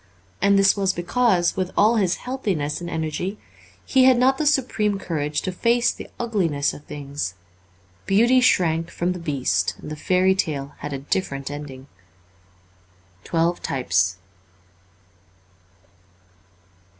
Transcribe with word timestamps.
And 0.41 0.57
this 0.57 0.75
was 0.75 0.93
because, 0.93 1.55
with 1.55 1.69
all 1.77 1.97
his 1.97 2.15
healthiness 2.15 2.81
and 2.81 2.89
energy, 2.89 3.37
he 3.85 4.05
had 4.05 4.17
not 4.17 4.39
the 4.39 4.47
supreme 4.47 4.97
courage 4.97 5.43
to 5.43 5.51
face 5.51 5.91
the 5.91 6.09
ugliness 6.19 6.73
of 6.73 6.85
things; 6.85 7.35
Beauty 8.07 8.41
shrank 8.41 8.89
from 8.89 9.11
the 9.11 9.19
Beast 9.19 9.75
and 9.77 9.91
the 9.91 9.95
fairy 9.95 10.33
tale 10.33 10.73
had 10.79 10.91
a 10.91 10.97
different 10.97 11.51
ending.' 11.51 11.85
Twelve 13.23 13.61
Types.' 13.61 14.17